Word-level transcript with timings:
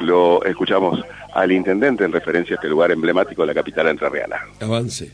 lo 0.00 0.42
escuchamos 0.44 1.04
al 1.34 1.52
intendente 1.52 2.04
en 2.04 2.12
referencia 2.12 2.54
a 2.54 2.56
este 2.56 2.68
lugar 2.68 2.90
emblemático 2.90 3.42
de 3.42 3.48
la 3.48 3.54
capital 3.54 3.88
entrerriana. 3.88 4.40
Avance. 4.60 5.12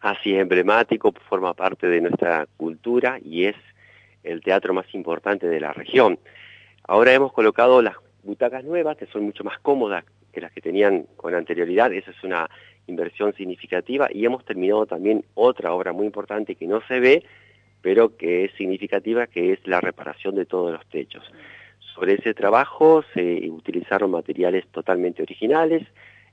Así 0.00 0.34
es, 0.34 0.40
emblemático, 0.40 1.12
forma 1.28 1.54
parte 1.54 1.86
de 1.86 2.00
nuestra 2.00 2.46
cultura 2.56 3.18
y 3.22 3.44
es 3.44 3.56
el 4.22 4.42
teatro 4.42 4.72
más 4.72 4.86
importante 4.94 5.46
de 5.46 5.60
la 5.60 5.72
región. 5.72 6.18
Ahora 6.84 7.12
hemos 7.12 7.32
colocado 7.32 7.82
las 7.82 7.96
butacas 8.22 8.64
nuevas, 8.64 8.96
que 8.96 9.06
son 9.06 9.24
mucho 9.24 9.44
más 9.44 9.58
cómodas 9.60 10.04
que 10.32 10.40
las 10.40 10.52
que 10.52 10.60
tenían 10.60 11.06
con 11.16 11.34
anterioridad, 11.34 11.92
esa 11.92 12.10
es 12.10 12.24
una 12.24 12.48
inversión 12.86 13.34
significativa, 13.34 14.08
y 14.12 14.24
hemos 14.24 14.44
terminado 14.44 14.86
también 14.86 15.24
otra 15.34 15.72
obra 15.72 15.92
muy 15.92 16.06
importante 16.06 16.54
que 16.54 16.66
no 16.66 16.80
se 16.86 17.00
ve, 17.00 17.24
pero 17.82 18.16
que 18.16 18.44
es 18.44 18.52
significativa, 18.56 19.26
que 19.26 19.52
es 19.52 19.66
la 19.66 19.80
reparación 19.80 20.34
de 20.34 20.46
todos 20.46 20.72
los 20.72 20.86
techos. 20.86 21.24
Sobre 22.00 22.14
ese 22.14 22.32
trabajo 22.32 23.04
se 23.12 23.50
utilizaron 23.50 24.10
materiales 24.12 24.66
totalmente 24.68 25.22
originales, 25.22 25.86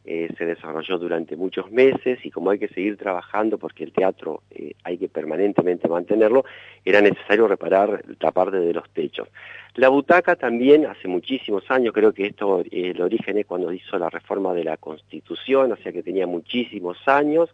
eh, 0.06 0.30
se 0.38 0.46
desarrolló 0.46 0.98
durante 0.98 1.36
muchos 1.36 1.70
meses 1.72 2.20
y 2.24 2.32
como 2.32 2.52
hay 2.52 2.58
que 2.58 2.70
seguir 2.70 2.96
trabajando 2.96 3.58
porque 3.58 3.84
el 3.84 3.92
teatro 3.92 4.44
eh, 4.50 4.76
hay 4.86 4.98
que 4.98 5.10
permanentemente 5.10 5.90
mantenerlo, 5.90 6.46
era 6.86 7.02
necesario 7.02 7.50
reparar 7.50 8.02
la 8.18 8.32
parte 8.32 8.62
de 8.62 8.74
los 8.74 8.90
techos. 8.92 9.28
La 9.76 9.90
butaca 9.90 10.38
también 10.38 10.86
hace 10.86 11.10
muchísimos 11.10 11.70
años, 11.70 11.94
creo 11.94 12.14
que 12.14 12.28
esto 12.28 12.62
eh, 12.62 12.92
el 12.96 13.02
origen 13.02 13.38
es 13.38 13.46
cuando 13.46 13.74
hizo 13.74 14.00
la 14.00 14.10
reforma 14.10 14.54
de 14.54 14.64
la 14.64 14.78
Constitución, 14.78 15.74
o 15.74 15.76
sea 15.76 15.92
que 15.92 16.02
tenía 16.02 16.28
muchísimos 16.28 16.98
años, 17.10 17.50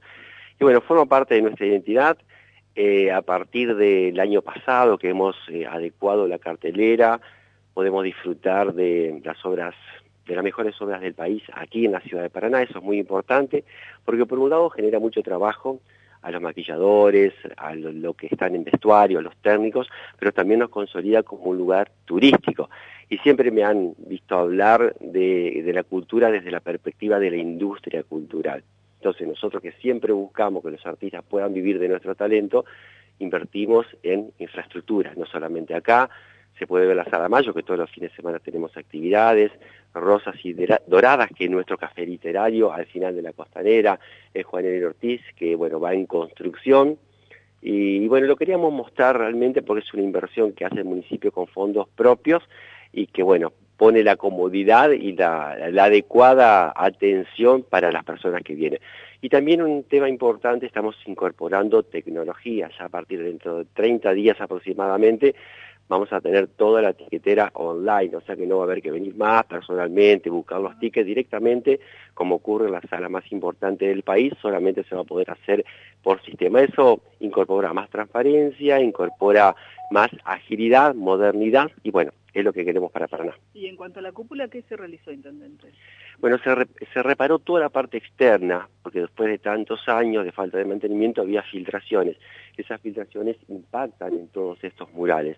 y 0.59 0.63
bueno, 0.63 0.81
forma 0.81 1.07
parte 1.07 1.33
de 1.33 1.41
nuestra 1.41 1.65
identidad. 1.65 2.15
a 3.11 3.21
partir 3.23 3.75
del 3.75 4.19
año 4.19 4.43
pasado 4.43 4.99
que 4.99 5.09
hemos 5.09 5.35
adecuado 5.67 6.27
la 6.27 6.37
cartelera, 6.37 7.19
podemos 7.73 8.03
disfrutar 8.03 8.73
de 8.73 9.21
las 9.23 9.43
obras 9.45 9.75
de 10.25 10.35
las 10.35 10.43
mejores 10.43 10.81
obras 10.81 11.01
del 11.01 11.13
país 11.13 11.43
aquí 11.53 11.85
en 11.85 11.91
la 11.91 11.99
ciudad 11.99 12.23
de 12.23 12.29
Paraná, 12.29 12.61
eso 12.61 12.79
es 12.79 12.83
muy 12.83 12.97
importante, 12.97 13.65
porque 14.05 14.25
por 14.25 14.39
un 14.39 14.49
lado 14.49 14.69
genera 14.69 14.99
mucho 14.99 15.21
trabajo 15.21 15.81
a 16.21 16.31
los 16.31 16.41
maquilladores, 16.41 17.33
a 17.57 17.75
lo, 17.75 18.13
que 18.13 18.27
están 18.27 18.55
en 18.55 18.63
vestuario, 18.63 19.19
a 19.19 19.21
los 19.21 19.35
técnicos, 19.37 19.89
pero 20.17 20.31
también 20.31 20.61
nos 20.61 20.69
consolida 20.69 21.23
como 21.23 21.43
un 21.43 21.57
lugar 21.57 21.91
turístico. 22.05 22.69
Y 23.09 23.17
siempre 23.17 23.51
me 23.51 23.65
han 23.65 23.93
visto 23.97 24.37
hablar 24.37 24.95
de, 25.01 25.61
de 25.63 25.73
la 25.73 25.83
cultura 25.83 26.31
desde 26.31 26.49
la 26.49 26.61
perspectiva 26.61 27.19
de 27.19 27.29
la 27.29 27.37
industria 27.37 28.03
cultural. 28.03 28.63
Entonces 28.99 29.27
nosotros 29.27 29.61
que 29.61 29.73
siempre 29.73 30.13
buscamos 30.13 30.63
que 30.63 30.71
los 30.71 30.85
artistas 30.85 31.25
puedan 31.27 31.53
vivir 31.53 31.77
de 31.77 31.89
nuestro 31.89 32.15
talento, 32.15 32.63
invertimos 33.19 33.85
en 34.01 34.31
infraestructuras, 34.39 35.17
no 35.17 35.25
solamente 35.25 35.75
acá, 35.75 36.09
puede 36.67 36.85
ver 36.85 36.95
la 36.95 37.05
Sala 37.05 37.29
Mayo, 37.29 37.53
que 37.53 37.63
todos 37.63 37.79
los 37.79 37.91
fines 37.91 38.11
de 38.11 38.15
semana 38.15 38.39
tenemos 38.39 38.75
actividades, 38.77 39.51
Rosas 39.93 40.35
y 40.43 40.53
Doradas, 40.87 41.29
que 41.35 41.45
es 41.45 41.51
nuestro 41.51 41.77
café 41.77 42.05
literario 42.05 42.71
al 42.71 42.85
final 42.85 43.15
de 43.15 43.21
la 43.21 43.33
costanera, 43.33 43.99
el 44.33 44.43
Juan 44.43 44.65
Enero 44.65 44.89
Ortiz, 44.89 45.21
que 45.35 45.55
bueno, 45.55 45.79
va 45.79 45.93
en 45.93 46.05
construcción, 46.05 46.97
y, 47.65 48.09
bueno, 48.09 48.27
lo 48.27 48.35
queríamos 48.35 48.73
mostrar 48.73 49.17
realmente 49.17 49.61
porque 49.61 49.85
es 49.85 49.93
una 49.93 50.03
inversión 50.03 50.51
que 50.51 50.65
hace 50.65 50.79
el 50.79 50.85
municipio 50.85 51.31
con 51.31 51.47
fondos 51.47 51.87
propios 51.95 52.43
y 52.91 53.07
que 53.07 53.23
bueno, 53.23 53.53
pone 53.77 54.03
la 54.03 54.17
comodidad 54.17 54.91
y 54.91 55.13
la, 55.13 55.55
la, 55.71 55.85
adecuada 55.85 56.73
atención 56.75 57.63
para 57.63 57.89
las 57.89 58.03
personas 58.03 58.43
que 58.43 58.53
vienen. 58.53 58.79
Y 59.21 59.29
también 59.29 59.61
un 59.61 59.85
tema 59.85 60.09
importante, 60.09 60.65
estamos 60.65 60.97
incorporando 61.05 61.83
tecnología, 61.83 62.69
ya 62.77 62.83
a 62.83 62.89
partir 62.89 63.19
de 63.19 63.29
dentro 63.29 63.59
de 63.59 63.65
30 63.73 64.11
días 64.11 64.41
aproximadamente, 64.41 65.33
vamos 65.87 66.11
a 66.11 66.21
tener 66.21 66.47
toda 66.47 66.81
la 66.81 66.93
tiquetera 66.93 67.51
online, 67.53 68.15
o 68.15 68.21
sea 68.21 68.35
que 68.35 68.47
no 68.47 68.57
va 68.57 68.63
a 68.63 68.65
haber 68.65 68.81
que 68.81 68.91
venir 68.91 69.15
más 69.15 69.45
personalmente, 69.45 70.29
buscar 70.29 70.59
los 70.59 70.77
tickets 70.79 71.05
directamente, 71.05 71.79
como 72.13 72.35
ocurre 72.35 72.67
en 72.67 72.73
la 72.73 72.81
sala 72.81 73.09
más 73.09 73.29
importante 73.31 73.85
del 73.85 74.03
país, 74.03 74.33
solamente 74.41 74.83
se 74.83 74.95
va 74.95 75.01
a 75.01 75.05
poder 75.05 75.29
hacer 75.31 75.65
por 76.01 76.21
sistema. 76.23 76.61
Eso 76.61 77.01
incorpora 77.19 77.73
más 77.73 77.89
transparencia, 77.89 78.79
incorpora 78.79 79.55
más 79.91 80.09
agilidad, 80.25 80.95
modernidad 80.95 81.71
y 81.83 81.91
bueno, 81.91 82.11
es 82.33 82.43
lo 82.43 82.51
que 82.51 82.65
queremos 82.65 82.91
para 82.91 83.07
Paraná. 83.07 83.33
Y 83.53 83.67
en 83.67 83.75
cuanto 83.75 83.99
a 83.99 84.01
la 84.01 84.11
cúpula, 84.11 84.47
¿qué 84.47 84.63
se 84.63 84.75
realizó, 84.75 85.11
Intendente? 85.11 85.67
Bueno, 86.19 86.37
se, 86.39 86.49
se 86.93 87.03
reparó 87.03 87.39
toda 87.39 87.59
la 87.59 87.69
parte 87.69 87.97
externa, 87.97 88.67
porque 88.81 89.01
después 89.01 89.29
de 89.29 89.37
tantos 89.37 89.87
años 89.87 90.25
de 90.25 90.31
falta 90.31 90.57
de 90.57 90.65
mantenimiento 90.65 91.21
había 91.21 91.43
filtraciones. 91.43 92.17
Esas 92.57 92.81
filtraciones 92.81 93.37
impactan 93.47 94.13
en 94.13 94.27
todos 94.29 94.63
estos 94.63 94.91
murales. 94.93 95.37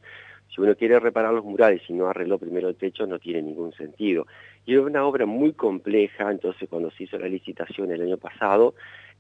Si 0.55 0.61
uno 0.61 0.75
quiere 0.75 0.99
reparar 0.99 1.33
los 1.33 1.43
murales 1.43 1.81
y 1.89 1.93
no 1.93 2.07
arregló 2.07 2.38
primero 2.39 2.69
el 2.69 2.75
techo, 2.75 3.05
no 3.05 3.19
tiene 3.19 3.41
ningún 3.41 3.73
sentido. 3.73 4.25
Y 4.66 4.75
es 4.75 4.79
una 4.79 5.05
obra 5.05 5.25
muy 5.25 5.51
compleja, 5.51 6.31
entonces 6.31 6.69
cuando 6.69 6.91
se 6.91 7.03
hizo 7.03 7.19
la 7.19 7.27
licitación 7.27 7.91
el 7.91 8.01
año 8.01 8.17
pasado, 8.17 8.73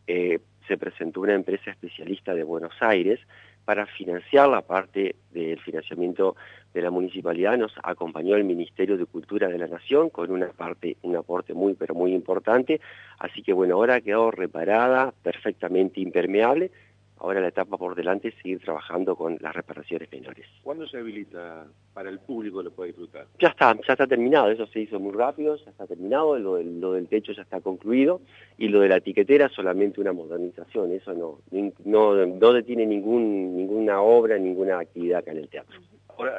eh, 0.07 0.39
se 0.67 0.77
presentó 0.77 1.21
una 1.21 1.33
empresa 1.33 1.71
especialista 1.71 2.33
de 2.33 2.43
Buenos 2.43 2.73
Aires 2.79 3.19
para 3.65 3.85
financiar 3.85 4.47
la 4.47 4.61
parte 4.61 5.15
del 5.31 5.59
financiamiento 5.59 6.35
de 6.73 6.81
la 6.81 6.91
municipalidad. 6.91 7.57
Nos 7.57 7.73
acompañó 7.83 8.35
el 8.35 8.43
Ministerio 8.43 8.97
de 8.97 9.05
Cultura 9.05 9.49
de 9.49 9.57
la 9.57 9.67
Nación 9.67 10.09
con 10.09 10.31
una 10.31 10.47
parte, 10.47 10.97
un 11.01 11.15
aporte 11.15 11.53
muy, 11.53 11.73
pero 11.73 11.95
muy 11.95 12.13
importante. 12.13 12.79
Así 13.19 13.41
que 13.41 13.53
bueno, 13.53 13.75
ahora 13.75 13.95
ha 13.95 14.01
quedado 14.01 14.31
reparada, 14.31 15.13
perfectamente 15.23 15.99
impermeable, 15.99 16.71
Ahora 17.17 17.39
la 17.39 17.47
etapa 17.47 17.77
por 17.77 17.95
delante 17.95 18.27
es 18.27 18.35
seguir 18.35 18.59
trabajando 18.59 19.15
con 19.15 19.37
las 19.39 19.55
reparaciones 19.55 20.11
menores. 20.11 20.45
¿Cuándo 20.63 20.85
se 20.87 20.97
habilita 20.97 21.65
para 21.93 22.09
el 22.09 22.19
público 22.19 22.61
lo 22.61 22.71
puede 22.71 22.89
disfrutar? 22.89 23.27
Ya 23.39 23.49
está, 23.49 23.73
ya 23.73 23.93
está 23.93 24.05
terminado, 24.05 24.51
eso 24.51 24.67
se 24.67 24.81
hizo 24.81 24.99
muy 24.99 25.13
rápido, 25.13 25.55
ya 25.55 25.71
está 25.71 25.87
terminado, 25.87 26.37
lo 26.37 26.55
del, 26.55 26.81
lo 26.81 26.93
del 26.93 27.07
techo 27.07 27.31
ya 27.31 27.43
está 27.43 27.61
concluido 27.61 28.21
y 28.57 28.67
lo 28.67 28.81
de 28.81 28.89
la 28.89 28.97
etiquetera 28.97 29.49
solamente 29.49 30.01
una 30.01 30.11
modernización, 30.11 30.91
eso 30.91 31.13
no, 31.13 31.39
no, 31.85 32.25
no 32.25 32.53
detiene 32.53 32.85
ningún, 32.85 33.55
ninguna 33.55 34.01
obra, 34.01 34.37
ninguna 34.37 34.79
actividad 34.79 35.19
acá 35.19 35.31
en 35.31 35.37
el 35.37 35.47
teatro. 35.47 35.79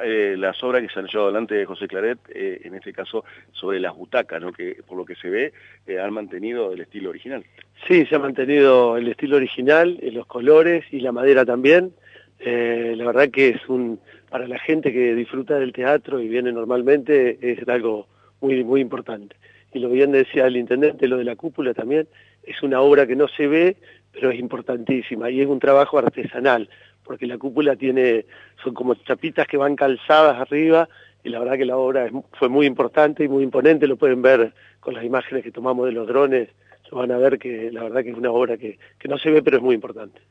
Eh, 0.03 0.35
las 0.37 0.61
obras 0.63 0.81
que 0.81 0.89
se 0.89 0.99
han 0.99 1.05
llevado 1.05 1.29
adelante 1.29 1.55
de 1.55 1.65
José 1.65 1.87
Claret, 1.87 2.17
eh, 2.29 2.61
en 2.63 2.75
este 2.75 2.93
caso 2.93 3.23
sobre 3.51 3.79
las 3.79 3.95
butacas, 3.95 4.41
¿no? 4.41 4.51
que 4.51 4.77
por 4.87 4.97
lo 4.97 5.05
que 5.05 5.15
se 5.15 5.29
ve 5.29 5.53
eh, 5.85 5.99
han 5.99 6.13
mantenido 6.13 6.73
el 6.73 6.81
estilo 6.81 7.09
original. 7.09 7.43
Sí, 7.87 8.05
se 8.05 8.15
ha 8.15 8.19
mantenido 8.19 8.97
el 8.97 9.07
estilo 9.07 9.37
original, 9.37 9.99
los 10.11 10.25
colores 10.25 10.85
y 10.91 10.99
la 10.99 11.11
madera 11.11 11.45
también. 11.45 11.93
la 12.39 13.05
verdad 13.05 13.29
que 13.29 13.49
es 13.49 13.69
un, 13.69 13.99
para 14.29 14.47
la 14.47 14.59
gente 14.59 14.91
que 14.91 15.13
disfruta 15.13 15.59
del 15.59 15.73
teatro 15.73 16.19
y 16.19 16.27
viene 16.27 16.51
normalmente, 16.51 17.37
es 17.41 17.67
algo 17.67 18.07
muy, 18.41 18.63
muy 18.63 18.81
importante. 18.81 19.35
Y 19.73 19.79
lo 19.79 19.89
bien 19.89 20.11
decía 20.11 20.47
el 20.47 20.57
intendente, 20.57 21.07
lo 21.07 21.17
de 21.17 21.23
la 21.23 21.35
cúpula 21.35 21.73
también, 21.73 22.07
es 22.43 22.63
una 22.63 22.81
obra 22.81 23.05
que 23.05 23.15
no 23.15 23.27
se 23.27 23.47
ve, 23.47 23.77
pero 24.11 24.31
es 24.31 24.39
importantísima 24.39 25.29
y 25.29 25.41
es 25.41 25.47
un 25.47 25.59
trabajo 25.59 25.99
artesanal 25.99 26.69
porque 27.07 27.25
la 27.25 27.37
cúpula 27.37 27.75
tiene, 27.75 28.25
son 28.63 28.73
como 28.73 28.93
chapitas 28.95 29.47
que 29.47 29.57
van 29.57 29.75
calzadas 29.75 30.39
arriba, 30.39 30.89
y 31.23 31.29
la 31.29 31.39
verdad 31.39 31.57
que 31.57 31.65
la 31.65 31.77
obra 31.77 32.09
fue 32.33 32.49
muy 32.49 32.65
importante 32.65 33.23
y 33.23 33.27
muy 33.27 33.43
imponente, 33.43 33.87
lo 33.87 33.95
pueden 33.95 34.21
ver 34.21 34.53
con 34.79 34.93
las 34.93 35.03
imágenes 35.03 35.43
que 35.43 35.51
tomamos 35.51 35.85
de 35.85 35.93
los 35.93 36.07
drones, 36.07 36.49
van 36.91 37.11
a 37.11 37.17
ver 37.17 37.37
que 37.37 37.71
la 37.71 37.83
verdad 37.83 38.03
que 38.03 38.11
es 38.11 38.17
una 38.17 38.31
obra 38.31 38.57
que, 38.57 38.77
que 38.97 39.07
no 39.07 39.17
se 39.17 39.29
ve 39.29 39.41
pero 39.41 39.57
es 39.57 39.63
muy 39.63 39.75
importante. 39.75 40.21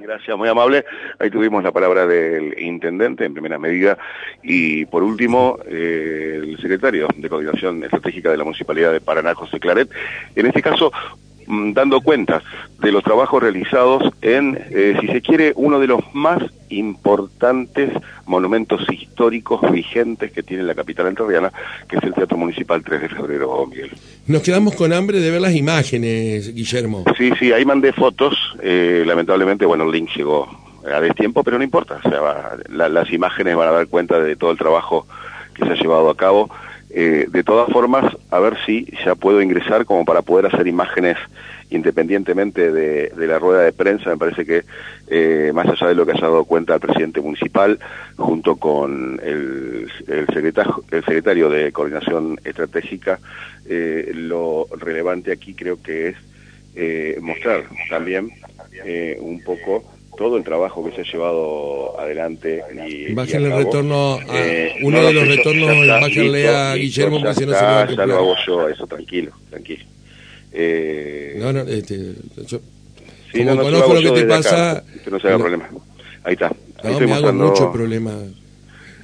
Gracias, 0.00 0.36
muy 0.36 0.48
amable. 0.48 0.84
Ahí 1.18 1.30
tuvimos 1.30 1.62
la 1.62 1.70
palabra 1.70 2.06
del 2.06 2.58
intendente 2.58 3.24
en 3.24 3.34
primera 3.34 3.58
medida 3.58 3.96
y 4.42 4.84
por 4.86 5.02
último 5.02 5.58
eh, 5.66 6.40
el 6.42 6.58
secretario 6.58 7.08
de 7.16 7.28
Coordinación 7.28 7.84
Estratégica 7.84 8.30
de 8.30 8.36
la 8.36 8.44
Municipalidad 8.44 8.92
de 8.92 9.00
Paraná, 9.00 9.34
José 9.34 9.60
Claret. 9.60 9.88
En 10.34 10.46
este 10.46 10.60
caso, 10.60 10.90
dando 11.46 12.00
cuenta 12.00 12.42
de 12.80 12.92
los 12.92 13.02
trabajos 13.02 13.42
realizados 13.42 14.02
en, 14.22 14.58
eh, 14.70 14.96
si 15.00 15.06
se 15.08 15.22
quiere, 15.22 15.52
uno 15.56 15.78
de 15.78 15.86
los 15.86 16.00
más 16.14 16.42
importantes 16.68 17.92
monumentos 18.26 18.84
históricos 18.90 19.60
vigentes 19.70 20.32
que 20.32 20.42
tiene 20.42 20.64
la 20.64 20.74
capital 20.74 21.06
entrerriana, 21.06 21.52
que 21.88 21.96
es 21.96 22.02
el 22.02 22.14
Teatro 22.14 22.36
Municipal 22.36 22.82
3 22.82 23.02
de 23.02 23.08
Febrero, 23.08 23.66
Miguel. 23.66 23.90
Nos 24.26 24.42
quedamos 24.42 24.74
con 24.74 24.92
hambre 24.92 25.20
de 25.20 25.30
ver 25.30 25.40
las 25.40 25.54
imágenes, 25.54 26.52
Guillermo. 26.54 27.04
Sí, 27.16 27.30
sí, 27.38 27.52
ahí 27.52 27.64
mandé 27.64 27.92
fotos, 27.92 28.34
eh, 28.62 29.04
lamentablemente, 29.06 29.64
bueno, 29.64 29.84
el 29.84 29.92
link 29.92 30.10
llegó 30.16 30.48
a 30.92 31.00
destiempo, 31.00 31.42
pero 31.42 31.58
no 31.58 31.64
importa, 31.64 32.00
o 32.04 32.08
sea, 32.08 32.56
las 32.68 33.12
imágenes 33.12 33.56
van 33.56 33.68
a 33.68 33.72
dar 33.72 33.86
cuenta 33.88 34.20
de 34.20 34.36
todo 34.36 34.50
el 34.52 34.58
trabajo 34.58 35.06
que 35.54 35.64
se 35.64 35.72
ha 35.72 35.74
llevado 35.74 36.10
a 36.10 36.16
cabo 36.16 36.50
eh, 36.98 37.26
de 37.28 37.44
todas 37.44 37.70
formas, 37.70 38.10
a 38.30 38.38
ver 38.38 38.56
si 38.64 38.90
ya 39.04 39.14
puedo 39.14 39.42
ingresar 39.42 39.84
como 39.84 40.06
para 40.06 40.22
poder 40.22 40.46
hacer 40.46 40.66
imágenes 40.66 41.18
independientemente 41.68 42.72
de, 42.72 43.12
la 43.14 43.38
rueda 43.38 43.64
de 43.64 43.72
prensa. 43.74 44.08
Me 44.08 44.16
parece 44.16 44.46
que, 44.46 44.62
eh, 45.08 45.52
más 45.52 45.66
allá 45.66 45.88
de 45.88 45.94
lo 45.94 46.06
que 46.06 46.12
haya 46.12 46.22
dado 46.22 46.46
cuenta 46.46 46.72
el 46.72 46.80
presidente 46.80 47.20
municipal, 47.20 47.78
junto 48.16 48.56
con 48.56 49.20
el, 49.22 49.92
secretario, 50.32 50.84
el 50.90 51.04
secretario 51.04 51.50
de 51.50 51.70
Coordinación 51.70 52.40
Estratégica, 52.42 53.18
eh, 53.68 54.12
lo 54.14 54.66
relevante 54.78 55.32
aquí 55.32 55.52
creo 55.52 55.82
que 55.82 56.08
es 56.08 56.16
mostrar 57.20 57.64
también 57.90 58.30
un 59.20 59.42
poco 59.42 59.84
todo 60.16 60.36
el 60.36 60.44
trabajo 60.44 60.84
que 60.84 60.94
se 60.96 61.02
ha 61.02 61.04
llevado 61.12 61.98
adelante 62.00 62.62
y, 62.88 63.06
el 63.06 63.52
retorno 63.52 64.14
a, 64.14 64.24
eh, 64.34 64.76
uno 64.82 64.98
no 65.00 65.06
de 65.06 65.12
lo 65.12 65.24
los 65.24 65.36
retornos 65.36 65.70
está, 65.76 66.00
bájenle 66.00 66.38
listo, 66.42 66.56
a 66.56 66.74
Guillermo 66.74 67.18
ya 67.22 67.34
si 67.34 67.40
no 67.46 67.52
se 67.52 67.54
está, 67.54 67.84
lo 67.86 67.96
ya 67.96 68.06
lo 68.06 68.14
hago 68.16 68.34
yo 68.46 68.68
eso 68.68 68.86
tranquilo 68.86 69.32
tranquilo. 69.50 69.84
Eh, 70.52 71.36
no 71.38 71.52
no 71.52 71.60
este, 71.60 72.14
yo, 72.46 72.60
sí, 73.32 73.38
como 73.38 73.54
no, 73.56 73.62
conozco 73.62 73.94
lo 73.94 74.00
que 74.14 74.20
te 74.20 74.26
pasa 74.26 74.72
acá, 74.72 74.84
no 75.10 75.20
se 75.20 75.28
haga 75.28 75.38
problema. 75.38 75.68
Ahí 76.24 76.32
está 76.32 76.46
ahí 76.82 76.92
estoy 76.92 77.06
me 77.06 77.12
hago 77.12 77.22
mostrando 77.22 77.44
mucho 77.46 77.72
problema. 77.72 78.12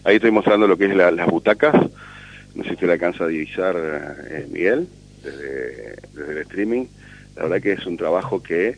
ahí 0.04 0.16
estoy 0.16 0.30
mostrando 0.30 0.66
lo 0.66 0.76
que 0.76 0.86
es 0.86 0.96
la- 0.96 1.10
las 1.10 1.26
butacas. 1.28 1.74
No 2.54 2.64
sé 2.64 2.70
si 2.70 2.76
te 2.76 2.86
la 2.86 2.94
alcanza 2.94 3.24
a 3.24 3.28
divisar 3.28 3.76
eh, 4.30 4.46
Miguel 4.50 4.86
desde, 5.22 5.96
desde 6.14 6.32
el 6.32 6.38
streaming. 6.38 6.84
La 7.36 7.44
verdad 7.44 7.62
que 7.62 7.72
es 7.72 7.86
un 7.86 7.96
trabajo 7.96 8.42
que 8.42 8.76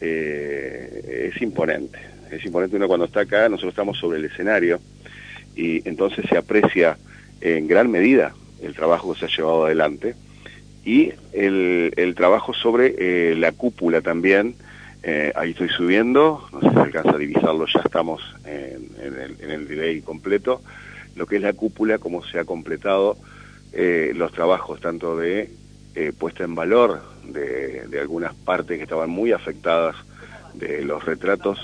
eh, 0.00 1.30
es 1.34 1.42
imponente. 1.42 1.98
Es 2.30 2.44
imponente 2.44 2.76
uno 2.76 2.88
cuando 2.88 3.06
está 3.06 3.20
acá 3.20 3.48
nosotros 3.48 3.72
estamos 3.72 3.98
sobre 3.98 4.18
el 4.18 4.26
escenario 4.26 4.80
y 5.56 5.86
entonces 5.88 6.26
se 6.28 6.36
aprecia 6.36 6.98
en 7.40 7.66
gran 7.66 7.90
medida 7.90 8.34
el 8.62 8.74
trabajo 8.74 9.12
que 9.12 9.20
se 9.20 9.26
ha 9.26 9.36
llevado 9.36 9.66
adelante 9.66 10.14
y 10.84 11.12
el, 11.32 11.92
el 11.96 12.14
trabajo 12.14 12.52
sobre 12.54 12.94
eh, 12.98 13.34
la 13.36 13.52
cúpula 13.52 14.00
también. 14.00 14.54
Eh, 15.02 15.32
ahí 15.36 15.50
estoy 15.50 15.68
subiendo 15.68 16.48
no 16.52 16.60
sé 16.60 16.70
si 16.70 16.76
alcanza 16.76 17.12
a 17.12 17.18
divisarlo 17.18 17.66
ya 17.72 17.80
estamos 17.84 18.20
en, 18.44 18.90
en 19.00 19.14
el, 19.14 19.36
en 19.40 19.50
el 19.50 19.68
delay 19.68 20.00
completo. 20.02 20.60
Lo 21.16 21.26
que 21.26 21.36
es 21.36 21.42
la 21.42 21.52
cúpula 21.52 21.98
cómo 21.98 22.24
se 22.24 22.38
ha 22.38 22.44
completado 22.44 23.16
eh, 23.72 24.12
los 24.14 24.32
trabajos 24.32 24.80
tanto 24.80 25.16
de 25.16 25.50
eh, 25.98 26.12
puesta 26.16 26.44
en 26.44 26.54
valor 26.54 27.02
de, 27.24 27.98
algunas 28.00 28.32
partes 28.32 28.76
que 28.76 28.84
estaban 28.84 29.10
muy 29.10 29.32
afectadas 29.32 29.96
de 30.54 30.84
los 30.84 31.04
retratos 31.04 31.58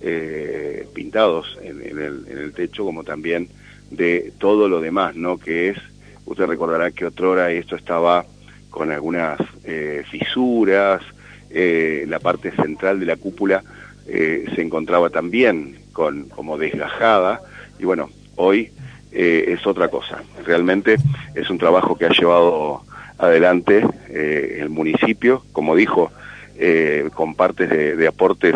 eh, 0.00 0.86
pintados 0.94 1.58
en, 1.60 1.82
en 1.82 1.98
el, 1.98 2.24
en 2.28 2.38
el 2.38 2.52
techo, 2.52 2.84
como 2.84 3.02
también 3.02 3.48
de 3.90 4.32
todo 4.38 4.68
lo 4.68 4.80
demás, 4.80 5.16
¿no? 5.16 5.38
Que 5.38 5.70
es, 5.70 5.78
usted 6.24 6.46
recordará 6.46 6.92
que 6.92 7.06
otrora 7.06 7.50
esto 7.50 7.74
estaba 7.74 8.24
con 8.70 8.92
algunas 8.92 9.40
eh, 9.64 10.04
fisuras, 10.08 11.02
eh, 11.50 12.04
la 12.06 12.20
parte 12.20 12.52
central 12.52 13.00
de 13.00 13.06
la 13.06 13.16
cúpula 13.16 13.64
se 14.06 14.60
encontraba 14.60 15.10
también 15.10 15.78
con 15.92 16.28
como 16.28 16.58
desgajada, 16.58 17.40
y 17.80 17.86
bueno, 17.86 18.10
hoy 18.36 18.70
es 19.10 19.66
otra 19.66 19.88
cosa. 19.88 20.22
Realmente 20.44 20.96
es 21.34 21.48
un 21.48 21.56
trabajo 21.56 21.96
que 21.96 22.04
ha 22.04 22.10
llevado 22.10 22.82
adelante 23.18 23.84
eh, 24.08 24.58
el 24.60 24.70
municipio, 24.70 25.44
como 25.52 25.76
dijo, 25.76 26.10
eh, 26.56 27.08
con 27.14 27.34
partes 27.34 27.68
de, 27.70 28.06
aportes 28.06 28.54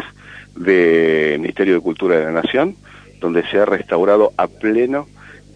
del 0.56 1.40
Ministerio 1.40 1.74
de 1.74 1.80
Cultura 1.80 2.18
de 2.18 2.24
la 2.24 2.32
Nación, 2.32 2.76
donde 3.20 3.44
se 3.48 3.58
ha 3.58 3.64
restaurado 3.64 4.32
a 4.36 4.46
pleno 4.46 5.06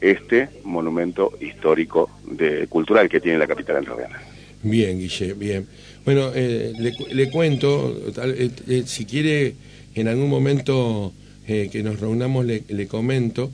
este 0.01 0.49
monumento 0.65 1.33
histórico 1.41 2.11
de, 2.25 2.67
cultural 2.67 3.09
que 3.09 3.21
tiene 3.21 3.39
la 3.39 3.47
capital 3.47 3.77
entrerriana. 3.79 4.21
Bien, 4.63 4.99
Guille, 4.99 5.35
bien. 5.35 5.67
Bueno, 6.05 6.33
eh, 6.35 6.73
le, 6.79 6.93
le 7.13 7.31
cuento, 7.31 7.97
eh, 8.25 8.51
eh, 8.69 8.83
si 8.87 9.05
quiere 9.05 9.55
en 9.95 10.09
algún 10.09 10.29
momento 10.29 11.13
que 11.45 11.83
nos 11.83 12.01
reunamos 12.01 12.47
le, 12.47 12.63
le 12.69 12.87
comento, 12.87 13.51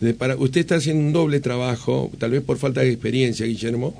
de 0.00 0.12
para, 0.12 0.36
usted 0.36 0.60
está 0.60 0.74
haciendo 0.74 1.02
un 1.02 1.12
doble 1.14 1.40
trabajo, 1.40 2.10
tal 2.18 2.32
vez 2.32 2.42
por 2.42 2.58
falta 2.58 2.82
de 2.82 2.90
experiencia, 2.90 3.46
Guillermo, 3.46 3.94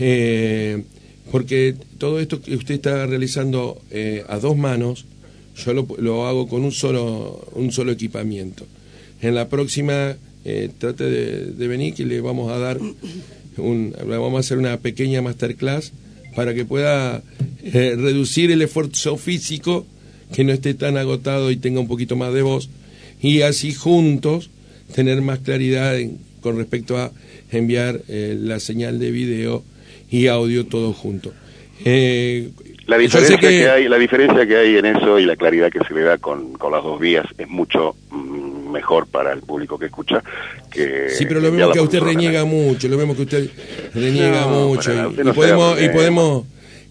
eh, 0.00 0.82
porque 1.30 1.74
todo 1.98 2.18
esto 2.18 2.40
que 2.40 2.56
usted 2.56 2.74
está 2.74 3.06
realizando 3.06 3.80
eh, 3.90 4.24
a 4.28 4.38
dos 4.38 4.56
manos, 4.56 5.04
yo 5.64 5.72
lo, 5.74 5.86
lo 5.98 6.26
hago 6.26 6.48
con 6.48 6.64
un 6.64 6.72
solo, 6.72 7.46
un 7.52 7.70
solo 7.70 7.92
equipamiento. 7.92 8.66
En 9.22 9.34
la 9.34 9.48
próxima 9.48 10.16
eh, 10.44 10.70
trate 10.78 11.04
de, 11.04 11.68
venir 11.68 11.94
que 11.94 12.04
le 12.06 12.20
vamos 12.20 12.50
a 12.50 12.58
dar 12.58 12.78
un, 13.58 13.94
vamos 14.08 14.36
a 14.36 14.40
hacer 14.40 14.58
una 14.58 14.78
pequeña 14.78 15.20
masterclass 15.22 15.92
para 16.34 16.54
que 16.54 16.64
pueda 16.64 17.22
eh, 17.62 17.94
reducir 17.96 18.50
el 18.50 18.62
esfuerzo 18.62 19.16
físico, 19.16 19.86
que 20.32 20.44
no 20.44 20.52
esté 20.52 20.74
tan 20.74 20.96
agotado 20.96 21.50
y 21.50 21.56
tenga 21.56 21.80
un 21.80 21.88
poquito 21.88 22.16
más 22.16 22.32
de 22.32 22.42
voz, 22.42 22.70
y 23.20 23.42
así 23.42 23.74
juntos 23.74 24.48
tener 24.94 25.20
más 25.22 25.40
claridad 25.40 25.98
en- 25.98 26.18
con 26.40 26.56
respecto 26.56 26.96
a 26.96 27.12
enviar 27.52 28.00
eh, 28.08 28.36
la 28.40 28.58
señal 28.60 28.98
de 28.98 29.10
video 29.10 29.62
y 30.10 30.26
audio 30.26 30.66
todo 30.66 30.92
junto. 30.92 31.32
Eh, 31.84 32.50
La 32.86 32.98
diferencia 32.98 33.38
que... 33.38 33.68
hay, 33.68 33.88
la 33.88 33.96
diferencia 33.98 34.46
que 34.46 34.56
hay 34.56 34.76
en 34.76 34.86
eso 34.86 35.18
y 35.18 35.24
la 35.24 35.36
claridad 35.36 35.70
que 35.70 35.80
se 35.86 35.94
le 35.94 36.02
da 36.02 36.18
con, 36.18 36.52
con 36.54 36.72
las 36.72 36.82
dos 36.82 37.00
vías 37.00 37.24
es 37.38 37.48
mucho 37.48 37.94
mm, 38.10 38.70
mejor 38.70 39.06
para 39.06 39.32
el 39.32 39.40
público 39.40 39.78
que 39.78 39.86
escucha 39.86 40.22
que 40.70 41.08
Sí, 41.10 41.24
pero 41.26 41.40
lo 41.40 41.50
vemos 41.50 41.72
que 41.72 41.80
usted 41.80 42.00
reniega 42.00 42.44
mucho, 42.44 42.88
lo 42.88 42.96
vemos 42.96 43.16
que 43.16 43.22
usted 43.22 43.48
reniega 43.94 44.42
No, 44.42 44.68
mucho 44.68 44.92
y, 44.92 45.32
podemos 45.32 45.80
y 45.80 45.88
podemos 45.88 46.44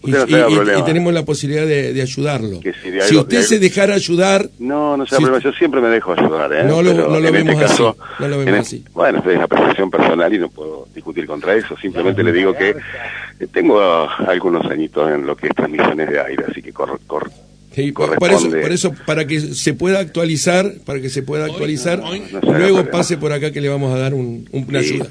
y, 0.04 0.10
no 0.12 0.84
tenemos 0.84 1.12
la 1.12 1.24
posibilidad 1.24 1.66
de, 1.66 1.92
de 1.92 2.02
ayudarlo. 2.02 2.60
Que 2.60 2.72
si 2.72 2.90
de 2.90 3.00
si 3.02 3.08
algo- 3.10 3.20
usted 3.22 3.36
de 3.38 3.42
se 3.44 3.58
dejara 3.58 3.94
ayudar, 3.94 4.48
No, 4.58 4.96
no 4.96 5.06
sea 5.06 5.18
Si 5.18 5.24
problema, 5.24 5.42
yo 5.44 5.52
siempre 5.56 5.80
me 5.80 5.88
dejo 5.88 6.12
ayudar, 6.12 6.52
¿eh? 6.52 6.64
No 6.64 6.82
lo- 6.82 6.94
no 6.94 7.08
lo 7.20 7.28
este 7.28 7.30
vemos 7.30 7.54
así, 7.56 7.68
caso, 7.68 7.96
no 8.18 8.28
lo 8.28 8.38
vemos 8.38 8.58
así. 8.60 8.84
Bueno, 8.94 9.18
es 9.18 9.38
la 9.38 9.44
apreciación 9.44 9.90
personal 9.90 10.32
y 10.34 10.38
no 10.38 10.48
puedo 10.48 10.86
discutir 10.94 11.26
contra 11.26 11.54
eso. 11.54 11.76
Simplemente 11.80 12.22
le 12.22 12.32
digo 12.32 12.54
que 12.54 12.70
eh, 12.70 13.46
tengo 13.52 13.80
ah, 13.80 14.24
algunos 14.28 14.64
añitos 14.70 15.10
en 15.12 15.26
lo 15.26 15.36
que 15.36 15.48
es 15.48 15.54
transmisiones 15.54 16.08
de 16.08 16.20
aire, 16.20 16.44
así 16.50 16.62
que 16.62 16.72
cor, 16.72 16.98
cor- 17.06 17.30
Sí, 17.72 17.92
por, 17.92 18.10
eso, 18.32 18.50
por 18.50 18.72
eso, 18.72 18.92
para 19.06 19.26
que 19.28 19.38
se 19.40 19.74
pueda 19.74 20.00
actualizar, 20.00 20.72
para 20.84 21.00
que 21.00 21.08
se 21.08 21.22
pueda 21.22 21.44
actualizar, 21.44 22.02
luego 22.42 22.84
pase 22.90 23.16
por 23.16 23.32
acá 23.32 23.52
que 23.52 23.60
le 23.60 23.68
vamos 23.68 23.94
a 23.94 23.98
dar 23.98 24.12
un, 24.12 24.48
un- 24.50 24.64
una 24.68 24.80
ayuda. 24.80 25.06